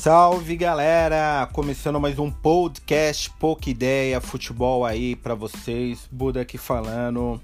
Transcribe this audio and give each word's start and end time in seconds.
Salve 0.00 0.56
galera! 0.56 1.46
Começando 1.52 2.00
mais 2.00 2.18
um 2.18 2.30
podcast 2.30 3.28
Pouca 3.38 3.68
Ideia 3.68 4.18
Futebol 4.18 4.86
aí 4.86 5.14
para 5.14 5.34
vocês, 5.34 6.08
Buda 6.10 6.40
aqui 6.40 6.56
falando. 6.56 7.38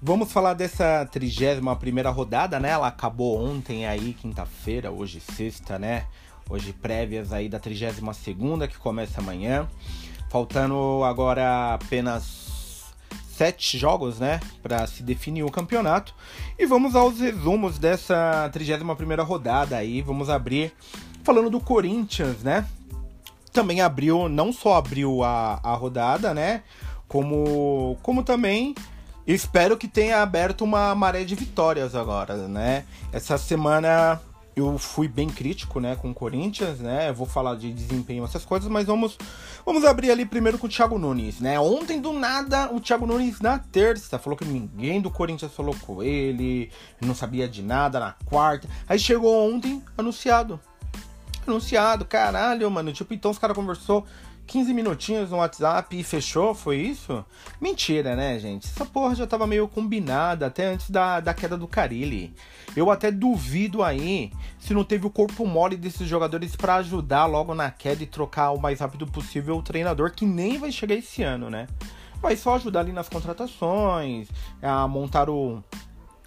Vamos 0.00 0.32
falar 0.32 0.54
dessa 0.54 1.06
31 1.12 1.76
primeira 1.76 2.08
rodada, 2.08 2.58
né? 2.58 2.70
Ela 2.70 2.86
acabou 2.86 3.38
ontem 3.38 3.86
aí, 3.86 4.14
quinta-feira, 4.14 4.90
hoje 4.90 5.20
sexta, 5.20 5.78
né? 5.78 6.06
Hoje 6.48 6.72
prévias 6.72 7.30
aí 7.30 7.46
da 7.46 7.58
32 7.58 8.16
segunda 8.16 8.66
que 8.66 8.78
começa 8.78 9.20
amanhã. 9.20 9.68
Faltando 10.30 11.02
agora 11.04 11.74
apenas 11.74 12.86
sete 13.36 13.76
jogos, 13.76 14.18
né, 14.18 14.40
para 14.62 14.86
se 14.86 15.02
definir 15.02 15.42
o 15.42 15.50
campeonato. 15.50 16.14
E 16.58 16.64
vamos 16.64 16.94
aos 16.94 17.20
resumos 17.20 17.78
dessa 17.78 18.48
31 18.50 18.96
primeira 18.96 19.22
rodada 19.22 19.76
aí. 19.76 20.00
Vamos 20.00 20.30
abrir 20.30 20.72
Falando 21.24 21.50
do 21.50 21.60
Corinthians, 21.60 22.42
né? 22.42 22.66
Também 23.52 23.80
abriu, 23.80 24.28
não 24.28 24.52
só 24.52 24.74
abriu 24.74 25.22
a, 25.22 25.60
a 25.62 25.74
rodada, 25.74 26.32
né? 26.34 26.62
Como, 27.06 27.96
como 28.02 28.22
também 28.22 28.74
espero 29.26 29.76
que 29.76 29.86
tenha 29.86 30.22
aberto 30.22 30.62
uma 30.62 30.94
maré 30.94 31.24
de 31.24 31.34
vitórias 31.34 31.94
agora, 31.94 32.48
né? 32.48 32.84
Essa 33.12 33.38
semana 33.38 34.20
eu 34.54 34.76
fui 34.78 35.08
bem 35.08 35.28
crítico, 35.28 35.80
né, 35.80 35.96
com 35.96 36.10
o 36.10 36.14
Corinthians, 36.14 36.78
né? 36.78 37.08
Eu 37.08 37.14
vou 37.14 37.26
falar 37.26 37.56
de 37.56 37.72
desempenho, 37.72 38.24
essas 38.24 38.44
coisas, 38.44 38.68
mas 38.68 38.86
vamos 38.86 39.16
vamos 39.64 39.84
abrir 39.84 40.10
ali 40.10 40.26
primeiro 40.26 40.58
com 40.58 40.66
o 40.66 40.70
Thiago 40.70 40.98
Nunes, 40.98 41.40
né? 41.40 41.58
Ontem 41.58 42.00
do 42.00 42.12
nada, 42.12 42.70
o 42.72 42.80
Thiago 42.80 43.06
Nunes 43.06 43.40
na 43.40 43.58
terça 43.58 44.18
falou 44.18 44.36
que 44.36 44.44
ninguém 44.44 45.00
do 45.00 45.10
Corinthians 45.10 45.52
falou 45.52 45.74
com 45.82 46.02
ele, 46.02 46.70
não 47.00 47.14
sabia 47.14 47.48
de 47.48 47.62
nada 47.62 47.98
na 47.98 48.14
quarta. 48.26 48.68
Aí 48.88 48.98
chegou 48.98 49.50
ontem 49.50 49.82
anunciado 49.96 50.60
anunciado, 51.46 52.04
caralho, 52.04 52.70
mano. 52.70 52.92
Tipo, 52.92 53.14
então 53.14 53.30
os 53.30 53.38
caras 53.38 53.56
conversou 53.56 54.06
15 54.46 54.74
minutinhos 54.74 55.30
no 55.30 55.38
WhatsApp 55.38 55.98
e 55.98 56.02
fechou, 56.02 56.54
foi 56.54 56.76
isso? 56.76 57.24
Mentira, 57.60 58.16
né, 58.16 58.38
gente? 58.38 58.66
Essa 58.66 58.84
porra 58.84 59.14
já 59.14 59.26
tava 59.26 59.46
meio 59.46 59.66
combinada 59.68 60.46
até 60.46 60.66
antes 60.66 60.90
da, 60.90 61.20
da 61.20 61.32
queda 61.32 61.56
do 61.56 61.68
Carilli. 61.68 62.34
Eu 62.76 62.90
até 62.90 63.10
duvido 63.10 63.82
aí 63.82 64.32
se 64.58 64.74
não 64.74 64.84
teve 64.84 65.06
o 65.06 65.10
corpo 65.10 65.46
mole 65.46 65.76
desses 65.76 66.06
jogadores 66.08 66.56
para 66.56 66.76
ajudar 66.76 67.26
logo 67.26 67.54
na 67.54 67.70
queda 67.70 68.02
e 68.02 68.06
trocar 68.06 68.50
o 68.50 68.60
mais 68.60 68.80
rápido 68.80 69.06
possível 69.06 69.56
o 69.56 69.62
treinador, 69.62 70.12
que 70.12 70.26
nem 70.26 70.58
vai 70.58 70.72
chegar 70.72 70.94
esse 70.94 71.22
ano, 71.22 71.48
né? 71.48 71.66
Vai 72.20 72.36
só 72.36 72.54
ajudar 72.56 72.80
ali 72.80 72.92
nas 72.92 73.08
contratações, 73.08 74.28
a 74.62 74.86
montar 74.86 75.28
o, 75.28 75.62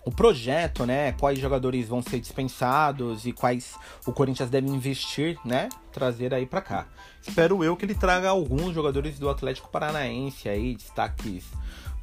o 0.06 0.12
projeto, 0.12 0.86
né? 0.86 1.14
Quais 1.14 1.40
jogadores 1.40 1.88
vão 1.88 2.02
ser 2.02 2.20
dispensados 2.20 3.26
e 3.26 3.32
quais 3.32 3.76
o 4.06 4.14
Corinthians 4.14 4.50
deve 4.50 4.68
investir, 4.68 5.38
né? 5.44 5.68
Trazer 5.92 6.34
aí 6.34 6.46
para 6.46 6.62
cá. 6.62 6.88
Espero 7.22 7.64
eu 7.64 7.76
que 7.76 7.86
ele 7.86 7.96
traga 7.96 8.30
alguns 8.30 8.74
jogadores 8.74 9.18
do 9.18 9.28
Atlético 9.30 9.70
Paranaense 9.70 10.48
aí, 10.48 10.76
destaques 10.76 11.46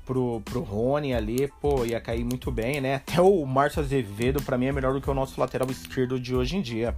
pro, 0.04 0.42
pro 0.44 0.60
Rony 0.60 1.14
ali, 1.14 1.50
pô, 1.60 1.84
ia 1.84 2.00
cair 2.00 2.24
muito 2.24 2.50
bem, 2.50 2.80
né? 2.80 2.96
Até 2.96 3.20
o 3.20 3.46
Márcio 3.46 3.80
Azevedo, 3.80 4.42
para 4.42 4.58
mim, 4.58 4.66
é 4.66 4.72
melhor 4.72 4.92
do 4.92 5.00
que 5.00 5.08
o 5.08 5.14
nosso 5.14 5.40
lateral 5.40 5.70
esquerdo 5.70 6.18
de 6.18 6.34
hoje 6.34 6.56
em 6.56 6.60
dia. 6.60 6.94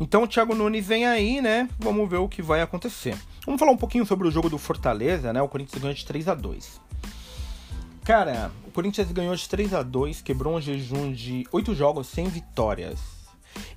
Então 0.00 0.24
o 0.24 0.26
Thiago 0.26 0.54
Nunes 0.54 0.86
vem 0.86 1.06
aí, 1.06 1.40
né? 1.40 1.68
Vamos 1.78 2.08
ver 2.08 2.16
o 2.16 2.28
que 2.28 2.42
vai 2.42 2.62
acontecer. 2.62 3.16
Vamos 3.44 3.60
falar 3.60 3.72
um 3.72 3.76
pouquinho 3.76 4.06
sobre 4.06 4.26
o 4.26 4.30
jogo 4.30 4.48
do 4.48 4.58
Fortaleza, 4.58 5.32
né? 5.32 5.40
O 5.42 5.48
Corinthians 5.48 5.80
ganhou 5.80 5.94
de 5.94 6.04
3 6.04 6.28
a 6.28 6.34
2 6.34 6.80
Cara, 8.04 8.50
Corinthians 8.74 9.12
ganhou 9.12 9.36
de 9.36 9.48
3 9.48 9.72
a 9.72 9.82
2 9.84 10.20
quebrou 10.20 10.56
um 10.56 10.60
jejum 10.60 11.12
de 11.12 11.46
8 11.52 11.76
jogos 11.76 12.08
sem 12.08 12.26
vitórias. 12.26 12.98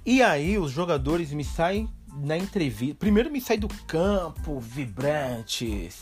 E 0.03 0.23
aí 0.23 0.57
os 0.57 0.71
jogadores 0.71 1.31
me 1.31 1.43
saem 1.43 1.87
na 2.15 2.35
entrevista. 2.35 2.95
Primeiro 2.95 3.31
me 3.31 3.39
sai 3.39 3.57
do 3.57 3.67
campo, 3.85 4.59
vibrantes. 4.59 5.99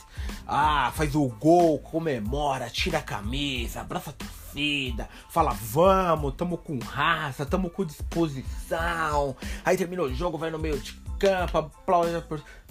Ah, 0.48 0.94
faz 0.96 1.14
o 1.14 1.28
gol, 1.28 1.78
comemora, 1.80 2.70
tira 2.70 3.00
a 3.00 3.02
camisa, 3.02 3.82
abraça 3.82 4.12
a 4.12 4.14
torcida, 4.14 5.10
fala 5.30 5.52
vamos, 5.52 6.34
tamo 6.36 6.58
com 6.58 6.80
raça, 6.80 7.46
tamo 7.46 7.70
com 7.70 7.84
disposição. 7.84 9.36
Aí 9.66 9.76
termina 9.76 10.04
o 10.04 10.16
jogo, 10.16 10.38
vai 10.38 10.50
no 10.50 10.58
meio 10.58 10.80
de 10.80 10.94
campo, 11.20 11.58
aplaude. 11.58 12.24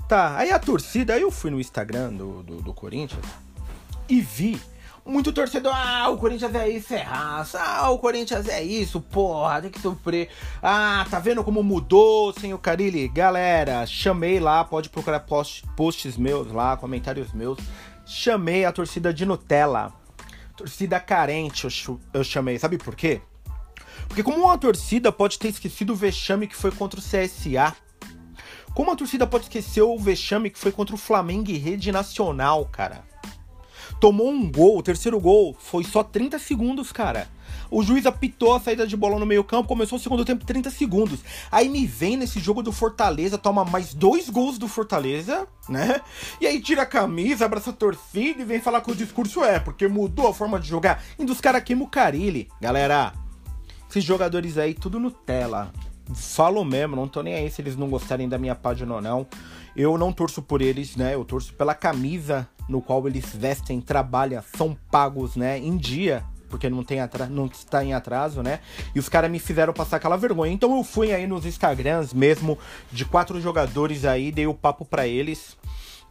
Tá, 0.08 0.38
aí 0.38 0.50
a 0.50 0.58
torcida, 0.58 1.12
aí 1.12 1.20
eu 1.20 1.30
fui 1.30 1.50
no 1.50 1.60
Instagram 1.60 2.14
do, 2.14 2.42
do, 2.42 2.62
do 2.62 2.72
Corinthians 2.72 3.26
e 4.08 4.22
vi 4.22 4.58
muito 5.06 5.32
torcedor, 5.32 5.72
ah, 5.74 6.08
o 6.08 6.16
Corinthians 6.16 6.54
é 6.54 6.68
isso, 6.68 6.94
é 6.94 7.02
raça. 7.02 7.60
Ah, 7.60 7.90
o 7.90 7.98
Corinthians 7.98 8.48
é 8.48 8.62
isso, 8.62 9.00
porra, 9.00 9.60
tem 9.60 9.70
que 9.70 9.80
sofrer. 9.80 10.30
Ah, 10.62 11.06
tá 11.10 11.18
vendo 11.18 11.44
como 11.44 11.62
mudou 11.62 12.32
sem 12.32 12.54
o 12.54 12.58
Carilli? 12.58 13.06
Galera, 13.08 13.84
chamei 13.86 14.40
lá, 14.40 14.64
pode 14.64 14.88
procurar 14.88 15.20
post, 15.20 15.62
posts 15.76 16.16
meus 16.16 16.50
lá, 16.50 16.76
comentários 16.76 17.32
meus. 17.32 17.58
Chamei 18.06 18.64
a 18.64 18.72
torcida 18.72 19.12
de 19.12 19.26
Nutella. 19.26 19.92
Torcida 20.56 20.98
carente, 20.98 21.64
eu, 21.64 22.00
eu 22.12 22.24
chamei. 22.24 22.58
Sabe 22.58 22.78
por 22.78 22.96
quê? 22.96 23.20
Porque 24.08 24.22
como 24.22 24.44
uma 24.44 24.56
torcida 24.56 25.12
pode 25.12 25.38
ter 25.38 25.48
esquecido 25.48 25.92
o 25.92 25.96
vexame 25.96 26.46
que 26.46 26.56
foi 26.56 26.70
contra 26.70 26.98
o 26.98 27.02
CSA. 27.02 27.76
Como 28.74 28.90
a 28.90 28.96
torcida 28.96 29.26
pode 29.26 29.44
esquecer 29.44 29.82
o 29.82 29.98
vexame 29.98 30.50
que 30.50 30.58
foi 30.58 30.72
contra 30.72 30.94
o 30.94 30.98
Flamengo 30.98 31.50
e 31.50 31.58
Rede 31.58 31.92
Nacional, 31.92 32.64
cara? 32.66 33.04
Tomou 34.00 34.30
um 34.30 34.50
gol, 34.50 34.78
o 34.78 34.82
terceiro 34.82 35.18
gol 35.18 35.56
foi 35.58 35.84
só 35.84 36.02
30 36.02 36.38
segundos, 36.38 36.92
cara. 36.92 37.28
O 37.70 37.82
juiz 37.82 38.06
apitou 38.06 38.54
a 38.54 38.60
saída 38.60 38.86
de 38.86 38.96
bola 38.96 39.18
no 39.18 39.26
meio-campo, 39.26 39.68
começou 39.68 39.98
o 39.98 40.00
segundo 40.00 40.24
tempo 40.24 40.44
30 40.44 40.70
segundos. 40.70 41.20
Aí 41.50 41.68
me 41.68 41.86
vem 41.86 42.16
nesse 42.16 42.38
jogo 42.38 42.62
do 42.62 42.70
Fortaleza, 42.70 43.38
toma 43.38 43.64
mais 43.64 43.94
dois 43.94 44.28
gols 44.28 44.58
do 44.58 44.68
Fortaleza, 44.68 45.46
né? 45.68 46.00
E 46.40 46.46
aí 46.46 46.60
tira 46.60 46.82
a 46.82 46.86
camisa, 46.86 47.44
abraça 47.44 47.70
a 47.70 47.72
torcida 47.72 48.42
e 48.42 48.44
vem 48.44 48.60
falar 48.60 48.80
que 48.80 48.90
o 48.90 48.94
discurso 48.94 49.42
é, 49.44 49.58
porque 49.58 49.88
mudou 49.88 50.28
a 50.28 50.34
forma 50.34 50.60
de 50.60 50.68
jogar. 50.68 51.02
E 51.18 51.24
dos 51.24 51.40
caras 51.40 51.64
queimam 51.64 51.86
o 51.86 51.90
Carilli. 51.90 52.48
Galera, 52.60 53.12
esses 53.88 54.04
jogadores 54.04 54.58
aí, 54.58 54.74
tudo 54.74 55.00
Nutella. 55.00 55.72
Falo 56.14 56.64
mesmo, 56.64 56.94
não 56.94 57.08
tô 57.08 57.22
nem 57.22 57.34
aí 57.34 57.50
se 57.50 57.62
eles 57.62 57.76
não 57.76 57.88
gostarem 57.88 58.28
da 58.28 58.36
minha 58.36 58.54
página 58.54 58.94
ou 58.94 59.00
não. 59.00 59.26
Eu 59.76 59.98
não 59.98 60.12
torço 60.12 60.40
por 60.42 60.62
eles, 60.62 60.96
né? 60.96 61.14
Eu 61.14 61.24
torço 61.24 61.52
pela 61.54 61.74
camisa 61.74 62.48
no 62.68 62.80
qual 62.80 63.06
eles 63.06 63.34
vestem, 63.34 63.80
trabalham, 63.80 64.42
são 64.56 64.76
pagos, 64.90 65.36
né, 65.36 65.58
em 65.58 65.76
dia, 65.76 66.24
porque 66.48 66.70
não, 66.70 66.82
tem 66.82 66.98
não 67.30 67.46
está 67.46 67.84
em 67.84 67.92
atraso, 67.92 68.42
né? 68.42 68.60
E 68.94 68.98
os 68.98 69.08
caras 69.08 69.30
me 69.30 69.38
fizeram 69.38 69.72
passar 69.72 69.96
aquela 69.96 70.16
vergonha. 70.16 70.52
Então 70.52 70.76
eu 70.76 70.84
fui 70.84 71.12
aí 71.12 71.26
nos 71.26 71.44
Instagrams 71.44 72.14
mesmo 72.14 72.58
de 72.92 73.04
quatro 73.04 73.40
jogadores 73.40 74.04
aí, 74.04 74.30
dei 74.30 74.46
o 74.46 74.54
papo 74.54 74.84
para 74.84 75.06
eles 75.06 75.56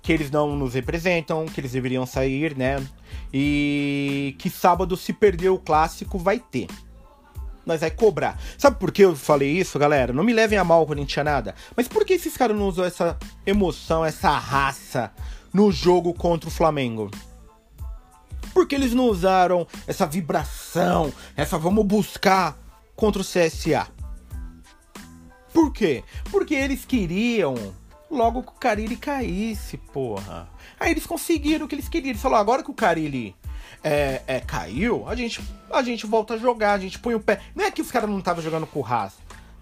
que 0.01 0.11
eles 0.11 0.29
não 0.29 0.55
nos 0.57 0.73
representam, 0.73 1.45
que 1.45 1.61
eles 1.61 1.71
deveriam 1.71 2.05
sair, 2.05 2.57
né? 2.57 2.85
E 3.33 4.35
que 4.37 4.49
sábado 4.49 4.97
se 4.97 5.13
perder 5.13 5.47
o 5.47 5.57
clássico 5.57 6.19
vai 6.19 6.39
ter. 6.39 6.67
Nós 7.65 7.81
vai 7.81 7.91
cobrar. 7.91 8.39
Sabe 8.57 8.77
por 8.77 8.91
que 8.91 9.03
eu 9.03 9.15
falei 9.15 9.49
isso, 9.51 9.79
galera? 9.79 10.11
Não 10.11 10.23
me 10.23 10.33
levem 10.33 10.57
a 10.57 10.63
mal 10.63 10.85
quando 10.85 10.99
não 10.99 11.05
tinha 11.05 11.23
nada. 11.23 11.55
Mas 11.75 11.87
por 11.87 12.05
que 12.05 12.13
esses 12.13 12.35
caras 12.35 12.57
não 12.57 12.67
usam 12.67 12.85
essa 12.85 13.17
emoção, 13.45 14.03
essa 14.03 14.29
raça 14.31 15.11
no 15.53 15.71
jogo 15.71 16.13
contra 16.13 16.49
o 16.49 16.51
Flamengo? 16.51 17.09
Porque 18.53 18.75
eles 18.75 18.93
não 18.93 19.05
usaram 19.05 19.65
essa 19.87 20.05
vibração, 20.05 21.11
essa 21.35 21.57
vamos 21.57 21.85
buscar 21.85 22.57
contra 22.95 23.21
o 23.21 23.25
CSA? 23.25 23.87
Por 25.53 25.71
quê? 25.71 26.03
Porque 26.31 26.53
eles 26.53 26.83
queriam 26.83 27.55
logo 28.09 28.43
que 28.43 28.49
o 28.49 28.59
Carilli 28.59 28.95
caísse, 28.95 29.77
porra. 29.77 30.49
Aí 30.79 30.91
eles 30.91 31.05
conseguiram 31.05 31.65
o 31.65 31.69
que 31.69 31.75
eles 31.75 31.89
queriam. 31.89 32.11
Eles 32.11 32.21
falaram, 32.21 32.41
agora 32.41 32.63
que 32.63 32.71
o 32.71 32.75
Carilli 32.75 33.35
é, 33.83 34.21
é, 34.27 34.39
caiu, 34.39 35.07
a 35.07 35.15
gente, 35.15 35.41
a 35.71 35.81
gente 35.83 36.05
volta 36.05 36.35
a 36.35 36.37
jogar, 36.37 36.73
a 36.73 36.79
gente 36.79 36.99
põe 36.99 37.15
o 37.15 37.19
pé. 37.19 37.41
Não 37.55 37.65
é 37.65 37.71
que 37.71 37.81
os 37.81 37.91
caras 37.91 38.09
não 38.09 38.19
estavam 38.19 38.41
jogando 38.41 38.65
com 38.67 38.79
o 38.79 38.85
Haas. 38.85 39.13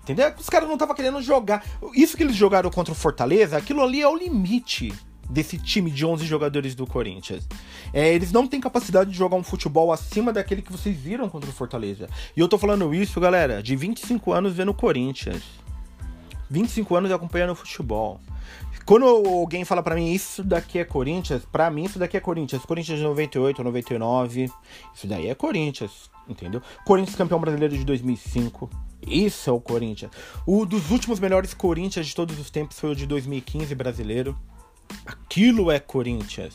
Entendeu? 0.03 0.27
É 0.27 0.35
os 0.37 0.49
caras 0.49 0.67
não 0.67 0.75
estavam 0.75 0.95
querendo 0.95 1.21
jogar. 1.21 1.63
Isso 1.93 2.17
que 2.17 2.23
eles 2.23 2.35
jogaram 2.35 2.69
contra 2.69 2.91
o 2.91 2.95
Fortaleza, 2.95 3.57
aquilo 3.57 3.81
ali 3.81 4.01
é 4.01 4.07
o 4.07 4.15
limite 4.15 4.93
desse 5.29 5.57
time 5.57 5.89
de 5.89 6.05
11 6.05 6.25
jogadores 6.25 6.75
do 6.75 6.85
Corinthians. 6.85 7.47
É, 7.93 8.13
eles 8.13 8.31
não 8.31 8.45
têm 8.47 8.59
capacidade 8.59 9.11
de 9.11 9.17
jogar 9.17 9.37
um 9.37 9.43
futebol 9.43 9.91
acima 9.91 10.33
daquele 10.33 10.61
que 10.61 10.71
vocês 10.71 10.97
viram 10.97 11.29
contra 11.29 11.49
o 11.49 11.53
Fortaleza. 11.53 12.09
E 12.35 12.39
eu 12.39 12.47
tô 12.47 12.57
falando 12.57 12.93
isso, 12.93 13.19
galera, 13.19 13.63
de 13.63 13.75
25 13.75 14.33
anos 14.33 14.53
vendo 14.53 14.73
Corinthians. 14.73 15.43
25 16.49 16.95
anos 16.95 17.11
acompanhando 17.11 17.55
futebol. 17.55 18.19
Quando 18.85 19.05
alguém 19.05 19.63
fala 19.63 19.83
para 19.83 19.95
mim 19.95 20.11
isso 20.11 20.43
daqui 20.43 20.79
é 20.79 20.83
Corinthians, 20.83 21.45
para 21.45 21.69
mim 21.69 21.85
isso 21.85 21.99
daqui 21.99 22.17
é 22.17 22.19
Corinthians. 22.19 22.65
Corinthians 22.65 22.99
de 22.99 23.05
98, 23.05 23.63
99, 23.63 24.51
isso 24.93 25.07
daí 25.07 25.27
é 25.27 25.35
Corinthians, 25.35 26.09
entendeu? 26.27 26.61
Corinthians 26.85 27.15
campeão 27.15 27.39
brasileiro 27.39 27.77
de 27.77 27.83
2005. 27.85 28.69
Isso 29.05 29.49
é 29.49 29.53
o 29.53 29.59
Corinthians. 29.59 30.11
O 30.45 30.65
dos 30.65 30.91
últimos 30.91 31.19
melhores 31.19 31.53
Corinthians 31.53 32.07
de 32.07 32.15
todos 32.15 32.39
os 32.39 32.49
tempos 32.49 32.79
foi 32.79 32.91
o 32.91 32.95
de 32.95 33.05
2015 33.05 33.73
brasileiro. 33.75 34.37
Aquilo 35.05 35.71
é 35.71 35.79
Corinthians. 35.79 36.53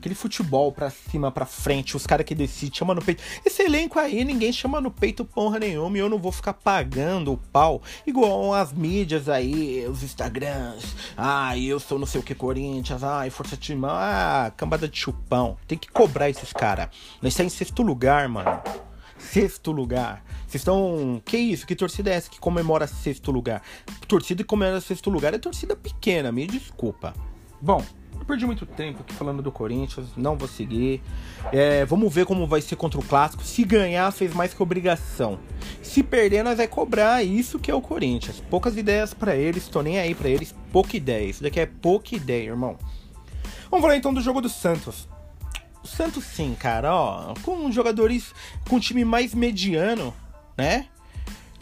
Aquele 0.00 0.14
futebol 0.14 0.72
pra 0.72 0.88
cima, 0.88 1.30
pra 1.30 1.44
frente, 1.44 1.94
os 1.94 2.06
caras 2.06 2.24
que 2.24 2.34
decidem, 2.34 2.74
chama 2.74 2.94
no 2.94 3.02
peito. 3.02 3.22
Esse 3.44 3.64
elenco 3.64 3.98
aí, 3.98 4.24
ninguém 4.24 4.50
chama 4.50 4.80
no 4.80 4.90
peito 4.90 5.26
porra 5.26 5.58
nenhuma 5.58 5.94
e 5.94 6.00
eu 6.00 6.08
não 6.08 6.16
vou 6.16 6.32
ficar 6.32 6.54
pagando 6.54 7.34
o 7.34 7.36
pau. 7.36 7.82
Igual 8.06 8.54
as 8.54 8.72
mídias 8.72 9.28
aí, 9.28 9.86
os 9.86 10.02
Instagrams. 10.02 10.96
Ah, 11.14 11.54
eu 11.58 11.78
sou 11.78 11.98
não 11.98 12.06
sei 12.06 12.18
o 12.18 12.24
que 12.24 12.34
Corinthians. 12.34 13.04
Ai, 13.04 13.28
Força 13.28 13.58
Timão. 13.58 13.90
Ah, 13.92 14.50
cambada 14.56 14.88
de 14.88 14.96
chupão. 14.96 15.58
Tem 15.68 15.76
que 15.76 15.90
cobrar 15.90 16.30
esses 16.30 16.50
caras. 16.50 16.88
Nós 17.20 17.34
está 17.34 17.44
em 17.44 17.50
sexto 17.50 17.82
lugar, 17.82 18.26
mano. 18.26 18.58
Sexto 19.18 19.70
lugar. 19.70 20.24
Vocês 20.48 20.62
estão. 20.62 21.20
Que 21.26 21.36
isso? 21.36 21.66
Que 21.66 21.76
torcida 21.76 22.08
é 22.08 22.14
essa 22.14 22.30
que 22.30 22.40
comemora 22.40 22.86
sexto 22.86 23.30
lugar? 23.30 23.60
Torcida 24.08 24.42
que 24.42 24.48
comemora 24.48 24.80
sexto 24.80 25.10
lugar 25.10 25.34
é 25.34 25.38
torcida 25.38 25.76
pequena, 25.76 26.32
me 26.32 26.46
desculpa. 26.46 27.12
Bom, 27.60 27.84
perdi 28.30 28.46
muito 28.46 28.64
tempo 28.64 29.00
aqui 29.00 29.12
falando 29.12 29.42
do 29.42 29.50
Corinthians, 29.50 30.06
não 30.16 30.36
vou 30.36 30.46
seguir. 30.46 31.02
É, 31.52 31.84
vamos 31.84 32.12
ver 32.12 32.24
como 32.24 32.46
vai 32.46 32.60
ser 32.60 32.76
contra 32.76 32.98
o 32.98 33.02
Clássico. 33.02 33.42
Se 33.42 33.64
ganhar, 33.64 34.10
fez 34.12 34.32
mais 34.32 34.54
que 34.54 34.62
obrigação. 34.62 35.38
Se 35.82 36.02
perder, 36.02 36.44
nós 36.44 36.58
vai 36.58 36.68
cobrar 36.68 37.24
isso 37.24 37.58
que 37.58 37.70
é 37.70 37.74
o 37.74 37.80
Corinthians. 37.80 38.40
Poucas 38.48 38.76
ideias 38.76 39.12
para 39.12 39.34
eles, 39.34 39.68
tô 39.68 39.82
nem 39.82 39.98
aí 39.98 40.14
para 40.14 40.28
eles. 40.28 40.54
Pouca 40.72 40.96
ideia. 40.96 41.28
Isso 41.28 41.42
daqui 41.42 41.60
é 41.60 41.66
pouca 41.66 42.14
ideia, 42.14 42.50
irmão. 42.50 42.78
Vamos 43.70 43.82
falar 43.82 43.96
então 43.96 44.14
do 44.14 44.20
jogo 44.20 44.40
do 44.40 44.48
Santos. 44.48 45.08
O 45.82 45.86
Santos 45.88 46.24
sim, 46.24 46.54
cara, 46.58 46.94
ó, 46.94 47.34
com 47.42 47.70
jogadores 47.72 48.34
com 48.68 48.78
time 48.78 49.04
mais 49.04 49.34
mediano, 49.34 50.14
né? 50.56 50.86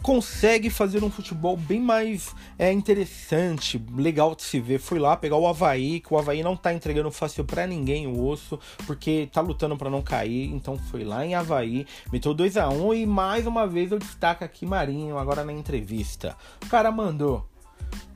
Consegue 0.09 0.71
fazer 0.71 1.03
um 1.03 1.11
futebol 1.11 1.55
bem 1.55 1.79
mais 1.79 2.33
é, 2.57 2.71
interessante, 2.71 3.79
legal 3.95 4.33
de 4.33 4.41
se 4.41 4.59
ver. 4.59 4.79
Foi 4.79 4.97
lá 4.97 5.15
pegar 5.15 5.35
o 5.35 5.45
Havaí, 5.45 5.99
que 5.99 6.11
o 6.11 6.17
Havaí 6.17 6.41
não 6.41 6.57
tá 6.57 6.73
entregando 6.73 7.11
fácil 7.11 7.45
para 7.45 7.67
ninguém 7.67 8.07
o 8.07 8.25
osso, 8.25 8.59
porque 8.87 9.29
tá 9.31 9.39
lutando 9.39 9.77
para 9.77 9.87
não 9.87 10.01
cair. 10.01 10.45
Então 10.51 10.79
foi 10.79 11.03
lá 11.03 11.23
em 11.23 11.35
Havaí, 11.35 11.85
meteu 12.11 12.33
2 12.33 12.57
a 12.57 12.69
1 12.69 12.87
um, 12.87 12.91
e 12.91 13.05
mais 13.05 13.45
uma 13.45 13.67
vez 13.67 13.91
eu 13.91 13.99
destaco 13.99 14.43
aqui 14.43 14.65
Marinho, 14.65 15.19
agora 15.19 15.43
na 15.43 15.53
entrevista. 15.53 16.35
O 16.65 16.69
cara 16.69 16.91
mandou. 16.91 17.47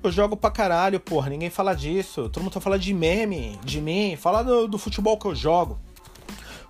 Eu 0.01 0.12
jogo 0.12 0.36
pra 0.36 0.50
caralho, 0.50 1.00
porra. 1.00 1.30
Ninguém 1.30 1.51
fala 1.51 1.75
disso. 1.75 2.28
Todo 2.28 2.42
mundo 2.42 2.54
tá 2.54 2.60
falando 2.60 2.81
de 2.81 2.92
meme, 2.92 3.60
de 3.63 3.80
mim. 3.80 4.16
Fala 4.16 4.42
do, 4.42 4.68
do 4.68 4.80
futebol 4.80 5.16
que 5.16 5.28
eu 5.28 5.36
jogo 5.36 5.80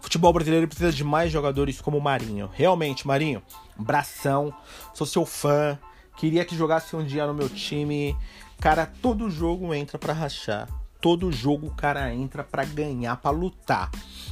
futebol 0.04 0.34
brasileiro 0.34 0.68
precisa 0.68 0.92
de 0.92 1.04
mais 1.04 1.32
jogadores 1.32 1.80
como 1.80 1.98
o 1.98 2.02
Marinho. 2.02 2.50
Realmente, 2.54 3.08
Marinho, 3.08 3.42
bração, 3.78 4.54
sou 4.94 5.08
seu 5.08 5.26
fã. 5.26 5.80
Queria 6.18 6.44
que 6.44 6.58
jogasse 6.58 6.94
um 6.96 7.04
dia 7.04 7.26
no 7.26 7.34
meu 7.34 7.48
time. 7.48 8.16
Cara, 8.60 8.86
todo 9.02 9.30
jogo 9.32 9.74
entra 9.74 9.98
para 9.98 10.14
rachar. 10.14 10.68
Todo 11.00 11.32
jogo 11.32 11.68
o 11.68 11.74
cara 11.74 12.14
entra 12.14 12.44
para 12.44 12.66
ganhar, 12.66 13.16
para 13.18 13.32
lutar. 13.32 13.90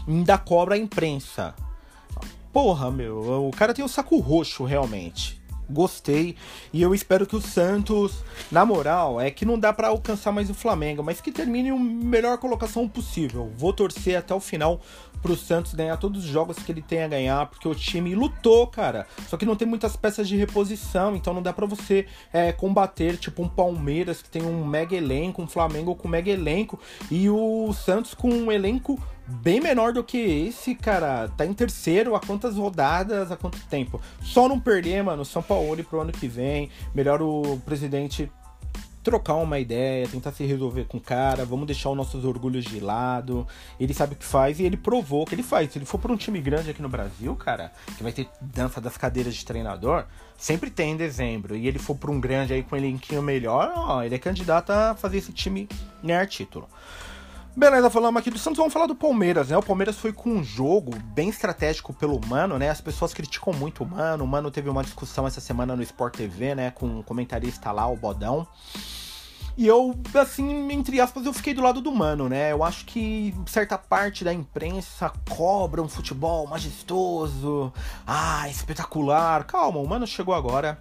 Ainda 0.08 0.38
cobra 0.38 0.76
a 0.76 0.78
imprensa. 0.78 1.56
Porra, 2.52 2.92
meu, 2.92 3.48
o 3.48 3.52
cara 3.52 3.74
tem 3.74 3.84
o 3.84 3.88
saco 3.88 4.20
roxo 4.20 4.66
realmente 4.66 5.41
gostei. 5.72 6.36
E 6.72 6.82
eu 6.82 6.94
espero 6.94 7.26
que 7.26 7.36
o 7.36 7.42
Santos, 7.42 8.24
na 8.52 8.66
moral, 8.66 9.20
é 9.20 9.32
que 9.32 9.46
não 9.46 9.58
dá 9.58 9.74
para 9.74 9.88
alcançar 9.88 10.32
mais 10.32 10.50
o 10.50 10.54
Flamengo, 10.54 11.04
mas 11.04 11.22
que 11.22 11.32
termine 11.32 11.70
a 11.70 11.76
melhor 11.76 12.38
colocação 12.38 12.88
possível. 12.88 13.52
Vou 13.58 13.74
torcer 13.74 14.18
até 14.18 14.34
o 14.34 14.40
final 14.40 14.82
pro 15.22 15.36
Santos 15.36 15.74
ganhar 15.74 15.98
todos 15.98 16.26
os 16.26 16.30
jogos 16.30 16.58
que 16.58 16.72
ele 16.72 16.82
tem 16.82 17.04
a 17.04 17.08
ganhar, 17.08 17.46
porque 17.46 17.68
o 17.68 17.76
time 17.76 18.16
lutou, 18.16 18.66
cara. 18.68 19.08
Só 19.28 19.38
que 19.38 19.46
não 19.46 19.56
tem 19.56 19.68
muitas 19.68 19.96
peças 19.96 20.28
de 20.28 20.36
reposição, 20.36 21.16
então 21.16 21.34
não 21.34 21.42
dá 21.42 21.54
para 21.54 21.66
você 21.66 22.08
é, 22.34 22.52
combater, 22.52 23.18
tipo 23.18 23.42
um 23.44 23.48
Palmeiras 23.48 24.22
que 24.22 24.30
tem 24.30 24.42
um 24.42 24.66
mega 24.66 24.96
elenco, 24.96 25.42
um 25.42 25.48
Flamengo 25.48 25.96
com 25.96 26.08
mega 26.08 26.32
elenco, 26.32 26.80
e 27.10 27.30
o 27.30 27.72
Santos 27.74 28.14
com 28.14 28.30
um 28.30 28.52
elenco 28.52 29.00
bem 29.28 29.60
menor 29.60 29.94
do 29.94 30.04
que 30.04 30.18
esse, 30.18 30.76
cara. 30.76 31.30
Tá 31.30 31.46
em 31.46 31.54
terceiro 31.54 32.16
há 32.16 32.20
quantas 32.20 32.56
rodadas, 32.56 33.32
há 33.32 33.38
quanto 33.38 33.60
tempo? 33.68 34.02
Só 34.22 34.48
não 34.48 34.60
perder, 34.60 35.04
mano, 35.04 35.24
São 35.24 35.42
Paulo 35.42 35.84
pro 35.84 36.02
ano 36.02 36.12
que 36.12 36.28
vem. 36.28 36.70
Melhor 36.94 37.22
o 37.22 37.62
presidente 37.66 38.32
trocar 39.04 39.36
uma 39.36 39.60
ideia, 39.60 40.08
tentar 40.08 40.32
se 40.32 40.46
resolver 40.46 40.86
com 40.86 40.98
o 40.98 41.02
cara, 41.02 41.44
vamos 41.44 41.66
deixar 41.66 41.90
os 41.90 41.98
nossos 41.98 42.24
orgulhos 42.24 42.64
de 42.66 42.80
lado. 42.80 43.48
Ele 43.80 43.94
sabe 43.94 44.14
o 44.14 44.18
que 44.18 44.26
faz 44.26 44.60
e 44.60 44.64
ele 44.64 44.78
provou 44.78 45.26
que 45.26 45.34
ele 45.34 45.44
faz. 45.44 45.72
Se 45.72 45.80
ele 45.80 45.86
for 45.86 45.98
para 45.98 46.12
um 46.12 46.18
time 46.18 46.40
grande 46.40 46.70
aqui 46.70 46.82
no 46.82 46.90
Brasil, 46.90 47.36
cara, 47.36 47.72
que 47.98 48.04
vai 48.04 48.12
ter 48.12 48.30
dança 48.40 48.80
das 48.80 48.98
cadeiras 48.98 49.36
de 49.36 49.46
treinador, 49.46 50.06
sempre 50.38 50.70
tem 50.70 50.92
em 50.92 50.98
dezembro. 50.98 51.56
E 51.56 51.68
ele 51.68 51.80
for 51.80 51.96
para 51.96 52.12
um 52.12 52.20
grande 52.20 52.54
aí 52.54 52.64
com 52.64 52.76
um 52.76 52.78
elenquinho 52.78 53.22
melhor, 53.22 53.74
ó, 53.76 54.04
ele 54.04 54.16
é 54.16 54.20
candidato 54.20 54.72
a 54.72 54.96
fazer 54.96 55.18
esse 55.18 55.34
time 55.34 55.68
ganhar 56.04 56.28
título. 56.28 56.68
Beleza, 57.54 57.90
falamos 57.90 58.18
aqui 58.18 58.32
do 58.32 58.40
Santos, 58.40 58.58
vamos 58.58 58.72
falar 58.72 58.86
do 58.86 58.96
Palmeiras, 58.96 59.50
né? 59.50 59.58
O 59.58 59.62
Palmeiras 59.62 59.98
foi 59.98 60.14
com 60.14 60.30
um 60.30 60.44
jogo 60.44 60.96
bem 61.14 61.28
estratégico 61.28 61.94
pelo 61.94 62.20
Mano, 62.26 62.58
né? 62.58 62.70
As 62.70 62.80
pessoas 62.80 63.14
criticam 63.14 63.52
muito 63.52 63.84
o 63.84 63.86
Mano. 63.86 64.24
O 64.24 64.28
Mano 64.28 64.50
teve 64.50 64.70
uma 64.70 64.82
discussão 64.82 65.28
essa 65.28 65.42
semana 65.42 65.76
no 65.76 65.84
Sport 65.84 66.16
TV, 66.16 66.56
né? 66.56 66.72
Com 66.72 66.86
um 66.86 67.04
comentarista 67.04 67.70
lá, 67.74 67.86
o 67.88 67.98
Bodão. 67.98 68.48
E 69.58 69.68
eu, 69.68 69.94
assim, 70.16 70.72
entre 70.72 71.02
aspas, 71.02 71.26
eu 71.26 71.34
fiquei 71.34 71.54
do 71.54 71.62
lado 71.62 71.82
do 71.82 71.92
Mano, 71.92 72.30
né? 72.30 72.54
Eu 72.54 72.64
acho 72.64 72.86
que 72.86 73.36
certa 73.46 73.78
parte 73.78 74.24
da 74.24 74.34
imprensa 74.34 75.12
cobra 75.30 75.82
um 75.82 75.90
futebol 75.90 76.48
majestoso, 76.48 77.74
ah, 78.08 78.48
espetacular. 78.50 79.44
Calma, 79.44 79.80
o 79.80 79.88
Mano 79.88 80.08
chegou 80.08 80.34
agora, 80.34 80.80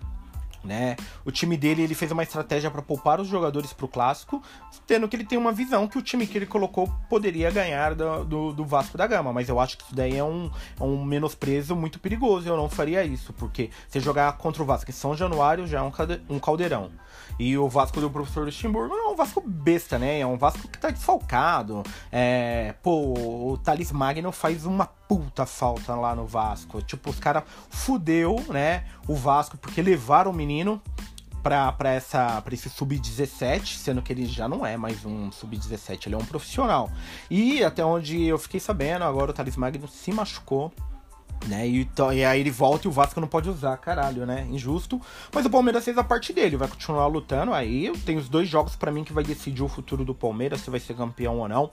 né? 0.65 0.97
O 1.25 1.31
time 1.31 1.57
dele 1.57 1.83
ele 1.83 1.95
fez 1.95 2.11
uma 2.11 2.23
estratégia 2.23 2.71
para 2.71 2.83
poupar 2.83 3.21
os 3.21 3.29
jogadores 3.29 3.73
para 3.73 3.87
o 3.87 3.89
clássico, 3.89 4.43
tendo 4.87 5.09
que 5.09 5.17
ele 5.17 5.25
tem 5.25 5.39
uma 5.39 5.53
visão 5.53 5.89
que 5.89 5.99
o 5.99 6.03
time 6.03 6.27
que 6.27 6.37
ele 6.39 6.47
colocou 6.47 6.89
poderia 7.09 7.51
ganhar 7.51 7.95
do, 7.95 8.25
do, 8.25 8.53
do 8.53 8.65
Vasco 8.65 8.97
da 8.97 9.07
Gama. 9.07 9.33
Mas 9.33 9.49
eu 9.49 9.59
acho 9.59 9.79
que 9.79 9.85
isso 9.85 9.95
daí 9.95 10.17
é 10.17 10.25
um, 10.25 10.51
é 10.79 10.83
um 10.83 11.05
menosprezo 11.05 11.75
muito 11.75 11.99
perigoso. 11.99 12.49
Eu 12.49 12.57
não 12.57 12.69
faria 12.69 13.05
isso, 13.05 13.33
porque 13.33 13.71
se 13.89 14.01
jogar 14.01 14.33
contra 14.39 14.63
o 14.63 14.67
Vasco 14.67 14.91
em 14.91 14.95
São 14.95 15.17
Januário 15.17 15.67
já 15.67 15.79
é 15.79 15.83
um 16.29 16.39
caldeirão. 16.39 16.91
E 17.39 17.57
o 17.57 17.69
Vasco 17.69 18.01
do 18.01 18.11
professor 18.11 18.45
Luxemburgo 18.45 18.95
é 18.95 19.09
um 19.09 19.17
Vasco 19.17 19.43
besta, 19.45 19.99
né? 19.99 20.21
É 20.21 20.27
um 20.27 20.37
Vasco 20.37 20.69
que 20.69 20.79
tá 20.79 20.91
desfalcado. 20.91 21.83
É, 22.13 22.75
pô, 22.83 23.53
o 23.53 23.59
Thales 23.59 23.91
Magno 23.93 24.31
faz 24.31 24.67
uma 24.67 24.87
puta 25.11 25.45
falta 25.45 25.97
lá 25.97 26.15
no 26.15 26.25
Vasco. 26.25 26.81
Tipo, 26.81 27.11
os 27.11 27.19
caras 27.19 27.43
fudeu, 27.69 28.41
né? 28.49 28.85
O 29.09 29.17
Vasco, 29.17 29.59
porque 29.59 29.83
levaram 29.83 30.31
o 30.31 30.35
menino 30.35 30.81
pra, 31.43 31.73
pra, 31.73 31.91
essa, 31.91 32.41
pra 32.41 32.55
esse 32.55 32.71
sub-17, 32.71 33.77
sendo 33.77 34.03
que 34.03 34.13
ele 34.13 34.25
já 34.25 34.49
não 34.49 34.65
é 34.65 34.77
mais 34.77 35.05
um 35.05 35.33
sub-17, 35.33 36.07
ele 36.07 36.15
é 36.15 36.19
um 36.19 36.25
profissional. 36.25 36.89
E 37.29 37.65
até 37.65 37.85
onde 37.85 38.23
eu 38.23 38.39
fiquei 38.39 38.61
sabendo, 38.61 39.03
agora 39.03 39.33
o 39.33 39.35
Thales 39.35 39.57
Magno 39.57 39.89
se 39.89 40.13
machucou 40.13 40.73
né? 41.47 41.67
E, 41.67 41.89
e, 42.15 42.25
aí 42.25 42.41
ele 42.41 42.51
volta 42.51 42.87
e 42.87 42.89
o 42.89 42.93
Vasco 42.93 43.21
não 43.21 43.29
pode 43.29 43.49
usar, 43.49 43.77
caralho, 43.79 44.27
né? 44.27 44.47
Injusto. 44.51 45.01
Mas 45.33 45.45
o 45.45 45.51
Palmeiras 45.51 45.85
fez 45.85 45.97
a 45.97 46.05
parte 46.05 46.33
dele, 46.33 46.57
vai 46.57 46.69
continuar 46.69 47.07
lutando. 47.07 47.53
Aí 47.53 47.91
tem 48.05 48.17
os 48.17 48.29
dois 48.29 48.49
jogos 48.49 48.77
para 48.77 48.93
mim 48.93 49.05
que 49.05 49.13
vai 49.13 49.25
decidir 49.25 49.63
o 49.63 49.69
futuro 49.69 50.05
do 50.05 50.15
Palmeiras, 50.15 50.61
se 50.61 50.71
vai 50.71 50.81
ser 50.81 50.95
campeão 50.95 51.39
ou 51.39 51.49
não. 51.49 51.71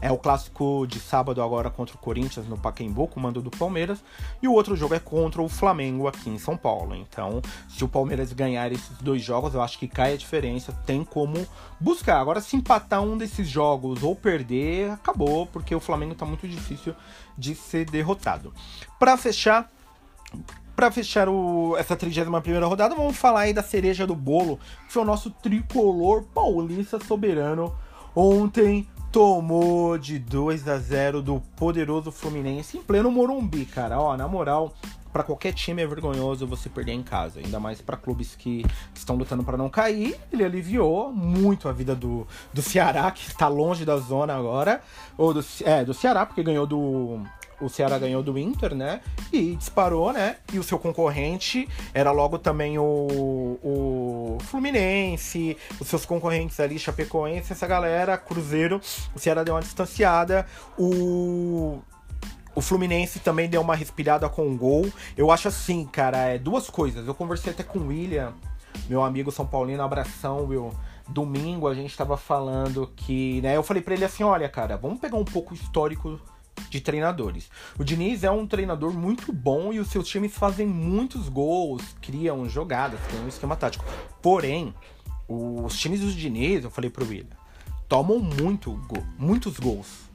É 0.00 0.12
o 0.12 0.18
clássico 0.18 0.86
de 0.86 1.00
sábado 1.00 1.42
agora 1.42 1.70
contra 1.70 1.96
o 1.96 1.98
Corinthians 1.98 2.46
no 2.46 2.58
Pacaembu, 2.58 3.08
com 3.08 3.20
mando 3.20 3.40
do 3.40 3.50
Palmeiras. 3.50 4.02
E 4.42 4.48
o 4.48 4.52
outro 4.52 4.76
jogo 4.76 4.94
é 4.94 4.98
contra 4.98 5.40
o 5.40 5.48
Flamengo 5.48 6.06
aqui 6.06 6.28
em 6.28 6.38
São 6.38 6.56
Paulo. 6.56 6.94
Então, 6.94 7.40
se 7.68 7.84
o 7.84 7.88
Palmeiras 7.88 8.32
ganhar 8.32 8.70
esses 8.70 8.98
dois 8.98 9.22
jogos, 9.22 9.54
eu 9.54 9.62
acho 9.62 9.78
que 9.78 9.88
cai 9.88 10.12
a 10.12 10.16
diferença. 10.16 10.72
Tem 10.84 11.02
como 11.02 11.46
buscar. 11.80 12.20
Agora, 12.20 12.40
se 12.40 12.56
empatar 12.56 13.02
um 13.02 13.16
desses 13.16 13.48
jogos 13.48 14.02
ou 14.02 14.14
perder, 14.14 14.90
acabou, 14.90 15.46
porque 15.46 15.74
o 15.74 15.80
Flamengo 15.80 16.14
tá 16.14 16.26
muito 16.26 16.46
difícil 16.46 16.94
de 17.36 17.54
ser 17.54 17.84
derrotado. 17.84 18.52
Para 19.06 19.16
fechar, 19.16 19.70
para 20.74 20.90
fechar 20.90 21.28
o, 21.28 21.76
essa 21.78 21.94
31 21.94 22.40
primeira 22.40 22.66
rodada, 22.66 22.92
vamos 22.92 23.16
falar 23.16 23.42
aí 23.42 23.52
da 23.52 23.62
cereja 23.62 24.04
do 24.04 24.16
bolo, 24.16 24.58
que 24.84 24.92
foi 24.92 25.02
o 25.02 25.04
nosso 25.04 25.30
tricolor 25.30 26.24
paulista 26.34 26.98
soberano. 26.98 27.72
Ontem 28.16 28.84
tomou 29.12 29.96
de 29.96 30.18
2 30.18 30.66
a 30.66 30.78
0 30.78 31.22
do 31.22 31.40
poderoso 31.54 32.10
Fluminense 32.10 32.78
em 32.78 32.82
pleno 32.82 33.08
Morumbi, 33.08 33.64
cara. 33.64 34.00
Ó, 34.00 34.16
na 34.16 34.26
moral, 34.26 34.74
para 35.12 35.22
qualquer 35.22 35.54
time 35.54 35.82
é 35.82 35.86
vergonhoso 35.86 36.44
você 36.44 36.68
perder 36.68 36.92
em 36.92 37.02
casa, 37.04 37.38
ainda 37.38 37.60
mais 37.60 37.80
para 37.80 37.96
clubes 37.96 38.34
que, 38.34 38.64
que, 38.64 38.98
estão 38.98 39.14
lutando 39.14 39.44
para 39.44 39.56
não 39.56 39.70
cair. 39.70 40.14
Ele 40.32 40.44
aliviou 40.44 41.12
muito 41.12 41.68
a 41.68 41.72
vida 41.72 41.94
do, 41.94 42.26
do 42.52 42.60
Ceará, 42.60 43.08
que 43.12 43.28
está 43.28 43.46
longe 43.46 43.84
da 43.84 43.96
zona 43.98 44.34
agora, 44.34 44.82
ou 45.16 45.32
do, 45.32 45.44
é, 45.64 45.84
do 45.84 45.94
Ceará, 45.94 46.26
porque 46.26 46.42
ganhou 46.42 46.66
do 46.66 47.22
o 47.60 47.68
Ceará 47.68 47.98
ganhou 47.98 48.22
do 48.22 48.38
Inter, 48.38 48.74
né? 48.74 49.00
E 49.32 49.56
disparou, 49.56 50.12
né? 50.12 50.36
E 50.52 50.58
o 50.58 50.62
seu 50.62 50.78
concorrente 50.78 51.68
era 51.94 52.10
logo 52.12 52.38
também 52.38 52.78
o, 52.78 53.58
o 53.62 54.38
Fluminense, 54.42 55.56
os 55.80 55.88
seus 55.88 56.04
concorrentes 56.04 56.60
ali, 56.60 56.78
Chapecoense, 56.78 57.52
essa 57.52 57.66
galera, 57.66 58.18
Cruzeiro. 58.18 58.80
O 59.14 59.18
Ceará 59.18 59.42
deu 59.42 59.54
uma 59.54 59.62
distanciada. 59.62 60.46
O 60.78 61.78
o 62.56 62.62
Fluminense 62.62 63.20
também 63.20 63.50
deu 63.50 63.60
uma 63.60 63.76
respirada 63.76 64.26
com 64.30 64.48
um 64.48 64.56
gol. 64.56 64.90
Eu 65.14 65.30
acho 65.30 65.46
assim, 65.46 65.84
cara, 65.84 66.16
é 66.16 66.38
duas 66.38 66.70
coisas. 66.70 67.06
Eu 67.06 67.14
conversei 67.14 67.52
até 67.52 67.62
com 67.62 67.78
o 67.78 67.88
William, 67.88 68.32
meu 68.88 69.04
amigo 69.04 69.30
São 69.30 69.46
Paulino, 69.46 69.82
abração, 69.82 70.46
Will. 70.46 70.72
domingo 71.06 71.68
a 71.68 71.74
gente 71.74 71.94
tava 71.94 72.16
falando 72.16 72.90
que, 72.96 73.42
né, 73.42 73.58
eu 73.58 73.62
falei 73.62 73.82
para 73.82 73.94
ele 73.94 74.06
assim, 74.06 74.24
olha, 74.24 74.48
cara, 74.48 74.78
vamos 74.78 74.98
pegar 74.98 75.18
um 75.18 75.24
pouco 75.24 75.52
o 75.52 75.54
histórico 75.54 76.18
de 76.70 76.80
treinadores. 76.80 77.50
O 77.78 77.84
Diniz 77.84 78.24
é 78.24 78.30
um 78.30 78.46
treinador 78.46 78.92
muito 78.92 79.32
bom 79.32 79.72
e 79.72 79.78
os 79.78 79.88
seus 79.88 80.08
times 80.08 80.34
fazem 80.34 80.66
muitos 80.66 81.28
gols, 81.28 81.82
criam 82.00 82.48
jogadas, 82.48 83.00
tem 83.10 83.20
um 83.20 83.28
esquema 83.28 83.56
tático. 83.56 83.84
Porém, 84.22 84.74
os 85.28 85.78
times 85.78 86.00
do 86.00 86.10
Diniz, 86.12 86.64
eu 86.64 86.70
falei 86.70 86.90
pro 86.90 87.06
William, 87.06 87.36
tomam 87.88 88.18
muito 88.18 88.72
gol, 88.88 89.04
muitos 89.18 89.58
gols 89.58 90.05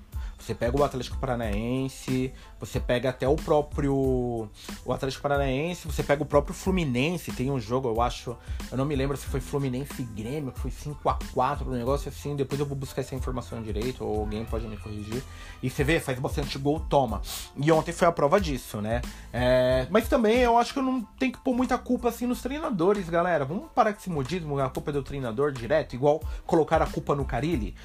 você 0.41 0.55
pega 0.55 0.77
o 0.77 0.83
Atlético 0.83 1.17
Paranaense, 1.17 2.33
você 2.60 2.79
pega 2.79 3.10
até 3.10 3.27
o 3.27 3.36
próprio 3.36 4.50
o 4.86 4.93
Atlético 4.93 5.21
Paranaense, 5.21 5.88
você 5.88 6.03
pega 6.03 6.24
o 6.24 6.25
próprio 6.25 6.53
Fluminense, 6.53 7.31
tem 7.31 7.51
um 7.51 7.60
jogo, 7.60 7.89
eu 7.89 8.01
acho, 8.01 8.36
eu 8.71 8.77
não 8.77 8.86
me 8.86 8.95
lembro 8.95 9.15
se 9.15 9.25
foi 9.25 9.39
Fluminense 9.39 10.01
e 10.01 10.03
Grêmio, 10.03 10.51
que 10.51 10.60
foi 10.60 10.71
5 10.71 11.07
a 11.07 11.17
4 11.33 11.69
um 11.69 11.74
negócio 11.74 12.10
assim, 12.10 12.36
depois 12.36 12.60
eu 12.60 12.65
vou 12.65 12.75
buscar 12.75 13.01
essa 13.01 13.15
informação 13.15 13.62
direito, 13.62 14.03
ou 14.03 14.21
alguém 14.21 14.43
pode 14.45 14.67
me 14.67 14.77
corrigir. 14.77 15.24
E 15.62 15.69
você 15.69 15.83
vê, 15.83 16.00
faz 16.00 16.19
bastante 16.19 16.57
gol, 16.57 16.79
toma. 16.79 17.21
E 17.55 17.71
ontem 17.71 17.91
foi 17.91 18.07
a 18.07 18.12
prova 18.12 18.41
disso, 18.41 18.81
né? 18.81 19.01
É, 19.31 19.88
mas 19.89 20.07
também 20.07 20.39
eu 20.39 20.57
acho 20.57 20.74
que 20.74 20.81
não 20.81 21.01
tenho 21.19 21.31
que 21.31 21.39
pôr 21.39 21.55
muita 21.55 21.77
culpa 21.77 22.10
assim 22.10 22.25
nos 22.25 22.41
treinadores, 22.41 23.07
galera. 23.10 23.45
Vamos 23.45 23.69
parar 23.74 23.93
com 23.93 24.00
esse 24.00 24.10
modismo, 24.10 24.60
a 24.60 24.69
culpa 24.69 24.91
é 24.91 24.93
do 24.93 25.03
treinador 25.03 25.51
direto, 25.51 25.93
igual 25.93 26.21
colocar 26.45 26.81
a 26.81 26.88
culpa 26.88 27.15
no 27.15 27.25
Carilli 27.25 27.75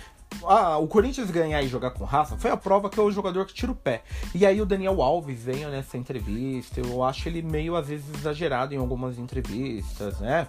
ah, 0.44 0.76
o 0.78 0.86
Corinthians 0.86 1.30
ganhar 1.30 1.62
e 1.62 1.68
jogar 1.68 1.90
com 1.90 2.04
raça 2.04 2.36
foi 2.36 2.50
a 2.50 2.56
prova 2.56 2.90
que 2.90 2.98
é 2.98 3.02
o 3.02 3.10
jogador 3.10 3.46
que 3.46 3.54
tira 3.54 3.72
o 3.72 3.74
pé. 3.74 4.02
E 4.34 4.44
aí 4.44 4.60
o 4.60 4.66
Daniel 4.66 5.02
Alves 5.02 5.42
veio 5.42 5.68
nessa 5.70 5.96
entrevista. 5.96 6.80
Eu 6.80 7.02
acho 7.02 7.28
ele 7.28 7.42
meio, 7.42 7.76
às 7.76 7.88
vezes, 7.88 8.06
exagerado 8.14 8.74
em 8.74 8.78
algumas 8.78 9.18
entrevistas, 9.18 10.20
né? 10.20 10.46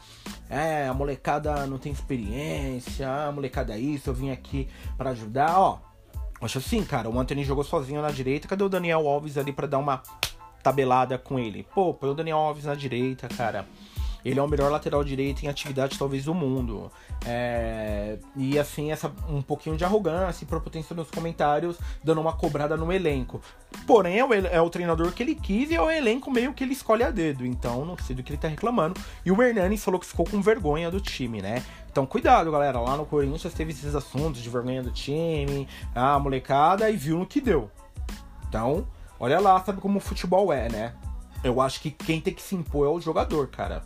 É, 0.50 0.88
a 0.88 0.93
molecada 0.93 1.65
não 1.65 1.77
tem 1.77 1.91
experiência, 1.91 3.10
a 3.10 3.31
molecada 3.31 3.74
é 3.74 3.79
isso, 3.79 4.10
eu 4.10 4.13
vim 4.13 4.29
aqui 4.29 4.67
para 4.98 5.12
ajudar. 5.12 5.60
Ó, 5.60 5.79
acho 6.41 6.57
assim, 6.57 6.84
cara, 6.84 7.10
o 7.10 7.19
Anthony 7.19 7.43
jogou 7.43 7.63
sozinho 7.63 8.01
na 8.01 8.12
direita, 8.12 8.48
cadê 8.48 8.63
o 8.63 8.69
Daniel 8.69 9.07
Alves 9.07 9.38
ali 9.38 9.51
para 9.51 9.67
dar 9.67 9.77
uma 9.77 10.01
tabelada 10.62 11.17
com 11.17 11.39
ele? 11.39 11.65
Pô, 11.74 11.93
põe 11.93 12.10
o 12.10 12.13
Daniel 12.13 12.38
Alves 12.38 12.65
na 12.65 12.75
direita, 12.75 13.27
cara. 13.27 13.65
Ele 14.24 14.39
é 14.39 14.43
o 14.43 14.47
melhor 14.47 14.71
lateral 14.71 15.03
direito 15.03 15.43
em 15.43 15.47
atividade, 15.47 15.97
talvez, 15.97 16.25
do 16.25 16.33
mundo. 16.33 16.91
É... 17.25 18.17
E 18.36 18.57
assim, 18.59 18.91
essa 18.91 19.12
um 19.29 19.41
pouquinho 19.41 19.77
de 19.77 19.86
arrogância 19.86 20.43
e 20.43 20.47
prepotência 20.47 20.95
nos 20.95 21.09
comentários, 21.09 21.77
dando 22.03 22.21
uma 22.21 22.33
cobrada 22.33 22.75
no 22.75 22.91
elenco. 22.91 23.41
Porém, 23.86 24.19
é 24.19 24.25
o, 24.25 24.33
é 24.33 24.62
o, 24.62 24.69
treinador 24.69 25.12
que 25.12 25.24
ele 25.24 25.36
quis 25.36 25.71
e 25.71 25.75
é 25.75 25.81
o 25.81 25.89
elenco 25.89 26.31
meio 26.31 26.53
que 26.53 26.63
ele 26.63 26.74
escolhe 26.74 27.03
a 27.03 27.12
dedo. 27.12 27.45
Então, 27.45 27.86
não 27.86 27.97
sei 27.97 28.15
do 28.15 28.24
que 28.24 28.31
ele 28.31 28.39
tá 28.39 28.47
reclamando. 28.47 29.00
E 29.25 29.31
o 29.31 29.41
Hernanes 29.41 29.83
falou 29.83 30.00
que 30.00 30.05
ficou 30.05 30.25
com 30.25 30.41
vergonha 30.41 30.89
do 30.91 31.00
time, 31.00 31.41
né? 31.41 31.63
Então, 31.89 32.05
cuidado, 32.05 32.51
galera. 32.51 32.79
Lá 32.79 32.95
no 32.95 33.05
Corinthians 33.05 33.53
teve 33.53 33.71
esses 33.71 33.95
assuntos 33.95 34.41
de 34.41 34.50
vergonha 34.50 34.83
do 34.83 34.91
time, 34.91 35.67
a 35.95 36.19
molecada, 36.19 36.89
e 36.89 36.95
viu 36.95 37.17
no 37.17 37.25
que 37.25 37.41
deu. 37.41 37.71
Então, 38.47 38.88
olha 39.19 39.39
lá, 39.39 39.59
sabe 39.63 39.81
como 39.81 39.97
o 39.97 40.01
futebol 40.01 40.53
é, 40.53 40.69
né? 40.69 40.93
Eu 41.43 41.62
acho 41.62 41.81
que 41.81 41.91
quem 41.91 42.19
tem 42.19 42.33
que 42.33 42.41
se 42.41 42.55
impor 42.55 42.88
é 42.88 42.89
o 42.89 43.00
jogador, 43.00 43.47
cara. 43.47 43.83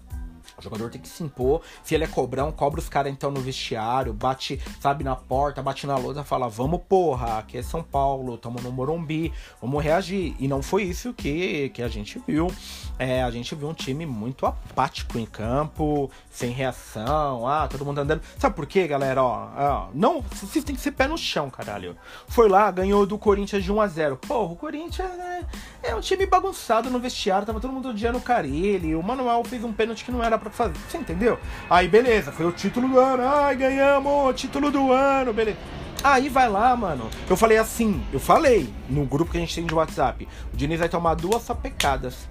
O 0.62 0.64
jogador 0.64 0.92
tem 0.92 1.02
que 1.02 1.10
se 1.10 1.24
impor. 1.24 1.62
Se 1.84 1.96
ele 1.96 2.04
é 2.04 2.08
cobrão, 2.08 2.52
cobra 2.52 2.80
os 2.80 2.88
caras 2.88 3.12
então 3.12 3.32
no 3.32 3.42
vestiário, 3.42 4.14
bate, 4.14 4.62
sabe, 4.80 5.04
na 5.04 5.16
porta, 5.16 5.62
bate 5.62 5.88
na 5.88 5.98
lousa, 5.98 6.24
fala: 6.24 6.48
Vamos, 6.48 6.82
porra, 6.88 7.40
aqui 7.40 7.58
é 7.58 7.64
São 7.64 7.82
Paulo, 7.82 8.38
tamo 8.38 8.62
no 8.62 8.72
Morumbi, 8.72 9.34
vamos 9.60 9.84
reagir. 9.84 10.36
E 10.40 10.48
não 10.48 10.62
foi 10.62 10.84
isso 10.84 11.14
que, 11.14 11.70
que 11.70 11.82
a 11.82 11.88
gente 11.88 12.22
viu. 12.28 12.54
É, 13.00 13.24
a 13.24 13.32
gente 13.32 13.56
viu 13.56 13.68
um 13.68 13.74
time 13.74 14.06
muito 14.06 14.46
apático 14.46 15.18
em 15.18 15.26
campo, 15.26 16.12
sem 16.30 16.52
reação, 16.52 17.48
ah, 17.48 17.68
todo 17.68 17.84
mundo 17.84 18.00
andando. 18.00 18.22
Sabe 18.38 18.56
por 18.56 18.68
quê, 18.68 18.88
galera? 18.88 19.24
Ó, 19.24 19.50
ó 19.58 19.88
não, 19.94 20.22
vocês 20.22 20.64
tem 20.64 20.76
que 20.76 20.82
ser 20.82 20.92
pé 20.92 21.08
no 21.08 21.18
chão, 21.18 21.50
caralho. 21.50 21.98
Foi 22.28 22.48
lá, 22.48 22.70
ganhou 22.70 23.08
do 23.08 23.18
Corinthians 23.18 23.64
de 23.64 23.72
1 23.72 23.82
a 23.82 23.88
0 23.88 24.18
Porra, 24.18 24.54
o 24.54 24.56
Corinthians 24.56 25.10
é, 25.10 25.46
é 25.82 25.96
um 25.96 26.00
time 26.00 26.28
bagunçado 26.28 26.92
no 26.92 27.00
vestiário, 27.00 27.48
tava 27.48 27.60
todo 27.60 27.74
mundo 27.74 27.90
odiando 27.90 28.20
o 28.20 28.22
Carilli. 28.22 28.96
O 28.96 29.02
Manuel 29.02 29.44
fez 29.44 29.64
um 29.64 29.74
pênalti 29.74 30.06
que 30.06 30.12
não 30.12 30.24
era 30.24 30.38
pra 30.38 30.51
fazer. 30.52 30.76
Você 30.90 30.98
entendeu? 30.98 31.40
Aí, 31.70 31.88
beleza, 31.88 32.32
foi 32.32 32.46
o 32.46 32.52
título 32.52 32.88
do 32.88 33.00
ano. 33.00 33.24
Ai, 33.28 33.56
ganhamos, 33.56 34.40
título 34.40 34.72
do 34.72 34.92
ano, 34.92 35.34
beleza. 35.34 35.58
Aí 36.04 36.30
vai 36.30 36.50
lá, 36.50 36.76
mano. 36.76 37.10
Eu 37.30 37.38
falei 37.38 37.58
assim, 37.58 38.04
eu 38.12 38.20
falei 38.20 38.74
no 38.90 39.06
grupo 39.06 39.32
que 39.32 39.38
a 39.38 39.40
gente 39.42 39.54
tem 39.54 39.66
de 39.66 39.74
WhatsApp. 39.74 40.28
O 40.54 40.58
Diniz 40.58 40.80
vai 40.80 40.90
tomar 40.90 41.16
duas 41.16 41.44
sapecadas. 41.44 42.28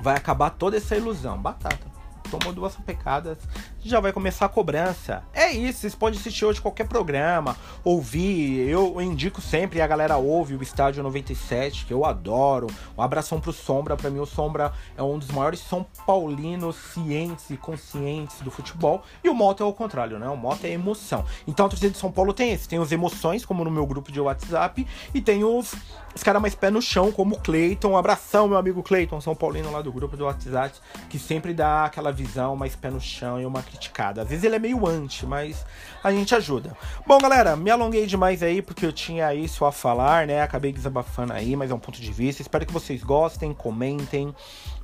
Vai 0.00 0.16
acabar 0.16 0.50
toda 0.50 0.76
essa 0.76 0.94
ilusão. 0.96 1.38
Batata 1.38 1.96
tomou 2.26 2.52
duas 2.52 2.74
pecadas, 2.76 3.38
já 3.88 4.00
vai 4.00 4.12
começar 4.12 4.46
a 4.46 4.48
cobrança. 4.48 5.22
É 5.32 5.50
isso, 5.50 5.80
vocês 5.80 5.94
podem 5.94 6.18
assistir 6.18 6.44
hoje 6.44 6.60
qualquer 6.60 6.86
programa, 6.86 7.56
ouvir. 7.84 8.68
Eu 8.68 9.00
indico 9.00 9.40
sempre, 9.40 9.80
a 9.80 9.86
galera 9.86 10.16
ouve 10.16 10.54
o 10.54 10.62
Estádio 10.62 11.02
97, 11.02 11.86
que 11.86 11.92
eu 11.92 12.04
adoro. 12.04 12.66
Um 12.96 13.02
abração 13.02 13.40
pro 13.40 13.52
Sombra, 13.52 13.96
para 13.96 14.10
mim 14.10 14.18
o 14.18 14.26
Sombra 14.26 14.72
é 14.96 15.02
um 15.02 15.18
dos 15.18 15.30
maiores 15.30 15.60
São 15.60 15.86
Paulinos 16.06 16.76
cientes 16.76 17.50
e 17.50 17.56
conscientes 17.56 18.40
do 18.40 18.50
futebol. 18.50 19.02
E 19.22 19.28
o 19.28 19.34
Mota 19.34 19.62
é 19.62 19.66
o 19.66 19.72
contrário, 19.72 20.18
né? 20.18 20.28
O 20.28 20.36
Mota 20.36 20.66
é 20.66 20.72
emoção. 20.72 21.24
Então 21.46 21.66
a 21.66 21.68
torcida 21.68 21.90
de 21.90 21.98
São 21.98 22.10
Paulo 22.10 22.32
tem 22.32 22.52
esse, 22.52 22.68
tem 22.68 22.78
as 22.78 22.92
emoções, 22.92 23.44
como 23.44 23.64
no 23.64 23.70
meu 23.70 23.86
grupo 23.86 24.10
de 24.10 24.20
WhatsApp, 24.20 24.86
e 25.14 25.20
tem 25.20 25.44
os, 25.44 25.74
os 26.14 26.22
caras 26.22 26.40
mais 26.40 26.54
pé 26.54 26.70
no 26.70 26.80
chão, 26.80 27.12
como 27.12 27.34
o 27.34 27.38
Cleiton. 27.38 27.90
Um 27.90 27.96
abração, 27.96 28.48
meu 28.48 28.58
amigo 28.58 28.82
Cleiton, 28.82 29.20
São 29.20 29.34
Paulino 29.34 29.70
lá 29.70 29.82
do 29.82 29.92
grupo 29.92 30.16
do 30.16 30.24
WhatsApp, 30.24 30.78
que 31.08 31.18
sempre 31.18 31.52
dá 31.52 31.84
aquela 31.84 32.12
visão 32.12 32.56
mais 32.56 32.74
pé 32.74 32.90
no 32.90 33.00
chão 33.00 33.40
e 33.40 33.46
uma 33.46 33.62
criticada. 33.76 34.22
Às 34.22 34.28
vezes 34.28 34.44
ele 34.44 34.56
é 34.56 34.58
meio 34.58 34.86
anti, 34.86 35.26
mas 35.26 35.64
a 36.02 36.10
gente 36.10 36.34
ajuda. 36.34 36.76
Bom, 37.06 37.18
galera, 37.18 37.56
me 37.56 37.70
alonguei 37.70 38.06
demais 38.06 38.42
aí 38.42 38.60
porque 38.60 38.84
eu 38.84 38.92
tinha 38.92 39.32
isso 39.34 39.64
a 39.64 39.72
falar, 39.72 40.26
né? 40.26 40.42
Acabei 40.42 40.72
desabafando 40.72 41.32
aí, 41.32 41.54
mas 41.54 41.70
é 41.70 41.74
um 41.74 41.78
ponto 41.78 42.00
de 42.00 42.12
vista. 42.12 42.42
Espero 42.42 42.66
que 42.66 42.72
vocês 42.72 43.02
gostem, 43.02 43.52
comentem, 43.52 44.34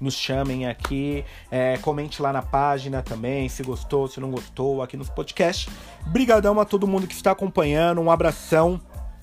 nos 0.00 0.14
chamem 0.14 0.66
aqui, 0.68 1.24
é, 1.50 1.76
comente 1.78 2.20
lá 2.22 2.32
na 2.32 2.42
página 2.42 3.02
também, 3.02 3.48
se 3.48 3.62
gostou, 3.62 4.06
se 4.06 4.20
não 4.20 4.30
gostou, 4.30 4.82
aqui 4.82 4.96
nos 4.96 5.08
podcasts. 5.08 5.72
Brigadão 6.06 6.60
a 6.60 6.64
todo 6.64 6.86
mundo 6.86 7.06
que 7.06 7.14
está 7.14 7.32
acompanhando, 7.32 8.00
um 8.00 8.10
abração. 8.10 8.80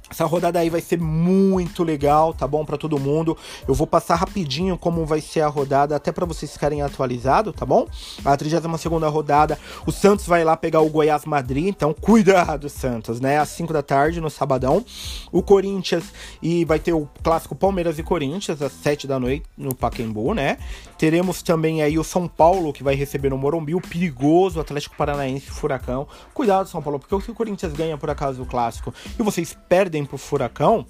Essa 0.10 0.26
rodada 0.26 0.60
aí 0.60 0.70
vai 0.70 0.82
ser 0.82 1.00
muito 1.00 1.84
legal, 1.84 2.34
tá 2.34 2.48
bom 2.48 2.66
para 2.66 2.78
todo 2.78 3.00
mundo. 3.00 3.38
Eu 3.68 3.74
vou 3.74 3.86
passar 3.86 4.16
rapidinho 4.16 4.78
como 4.78 5.06
vai 5.06 5.22
ser 5.22 5.42
a 5.42 5.48
rodada, 5.48 5.96
até 5.96 6.12
para 6.12 6.26
vocês 6.26 6.52
ficarem 6.52 6.82
atualizados, 6.82 7.54
tá 7.54 7.66
bom? 7.66 7.88
A 8.26 8.36
32 8.36 8.82
segunda 8.82 9.08
rodada, 9.08 9.58
o 9.86 9.92
Santos 9.92 10.26
vai 10.26 10.44
lá 10.44 10.58
pegar 10.58 10.82
o 10.82 10.90
Goiás 10.90 11.26
Madrid, 11.26 11.68
então 11.68 11.94
cuidado, 11.94 12.70
Santos, 12.70 13.20
né? 13.20 13.38
Às 13.38 13.50
5 13.50 13.72
da 13.72 13.82
tarde 13.82 14.20
no 14.20 14.30
sabadão. 14.30 14.84
O 15.32 15.42
Corinthians 15.42 16.06
e 16.42 16.66
vai 16.66 16.80
ter 16.80 16.94
o 16.94 17.08
clássico 17.24 17.56
Palmeiras 17.56 18.00
e 18.00 18.04
Corinthians 18.04 18.62
às 18.62 18.72
7 18.72 19.08
da 19.08 19.20
noite 19.20 19.46
no 19.58 19.76
Pacaembu, 19.76 20.34
né? 20.34 20.58
Teremos 20.98 21.42
também 21.42 21.82
aí 21.82 21.98
o 21.98 22.04
São 22.04 22.28
Paulo 22.28 22.74
que 22.74 22.84
vai 22.84 22.96
receber 22.96 23.30
no 23.30 23.38
Morumbi 23.38 23.76
o 23.76 23.82
perigoso 23.82 24.60
Atlético 24.60 24.96
Paranaense 24.96 25.48
Furacão. 25.48 26.08
Cuidado, 26.34 26.68
São 26.68 26.82
Paulo, 26.82 27.00
porque 27.00 27.20
se 27.24 27.32
o 27.32 27.36
Corinthians 27.36 27.74
ganha 27.74 27.98
por 27.98 28.10
acaso 28.10 28.42
o 28.42 28.46
clássico 28.46 28.94
e 29.18 29.24
vocês 29.24 29.58
perdem 29.68 29.99
perdem 30.00 30.06
pro 30.06 30.18
Furacão, 30.18 30.86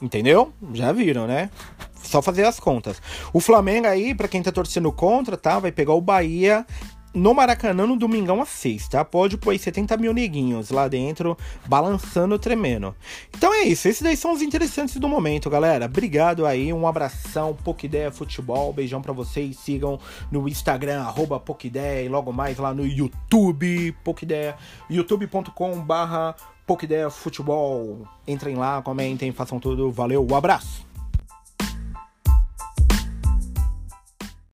entendeu? 0.00 0.52
Já 0.72 0.92
viram, 0.92 1.26
né? 1.26 1.50
Só 1.94 2.20
fazer 2.22 2.44
as 2.44 2.58
contas. 2.58 3.00
O 3.32 3.40
Flamengo 3.40 3.86
aí, 3.86 4.14
para 4.14 4.28
quem 4.28 4.42
tá 4.42 4.52
torcendo 4.52 4.90
contra, 4.92 5.36
tá? 5.36 5.58
Vai 5.58 5.72
pegar 5.72 5.94
o 5.94 6.00
Bahia 6.00 6.66
no 7.14 7.34
Maracanã 7.34 7.86
no 7.86 7.94
domingão 7.94 8.40
às 8.40 8.48
6, 8.48 8.88
tá? 8.88 9.04
Pode 9.04 9.36
pôr 9.36 9.50
aí 9.50 9.58
70 9.58 9.98
mil 9.98 10.14
neguinhos 10.14 10.70
lá 10.70 10.88
dentro, 10.88 11.36
balançando, 11.66 12.38
tremendo. 12.38 12.94
Então 13.36 13.52
é 13.52 13.64
isso, 13.64 13.86
esses 13.86 14.00
daí 14.00 14.16
são 14.16 14.32
os 14.32 14.40
interessantes 14.40 14.96
do 14.96 15.06
momento, 15.06 15.50
galera. 15.50 15.84
Obrigado 15.84 16.46
aí, 16.46 16.72
um 16.72 16.86
abração, 16.86 17.54
Poquideia 17.54 18.10
Futebol, 18.10 18.72
beijão 18.72 19.02
para 19.02 19.12
vocês, 19.12 19.58
sigam 19.58 20.00
no 20.30 20.48
Instagram, 20.48 21.02
arroba 21.02 21.42
e 22.02 22.08
logo 22.08 22.32
mais 22.32 22.56
lá 22.56 22.72
no 22.72 22.86
YouTube, 22.86 23.94
Poquideia, 24.02 24.56
youtube.com 24.88 25.80
barra 25.80 26.34
Pouca 26.72 26.86
Ideia 26.86 27.10
Futebol. 27.10 28.08
Entrem 28.26 28.56
lá, 28.56 28.80
comentem, 28.80 29.30
façam 29.30 29.60
tudo. 29.60 29.90
Valeu, 29.90 30.26
um 30.26 30.34
abraço! 30.34 30.91